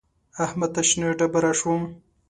[0.45, 1.81] احمد ته شنه ډبره شوم.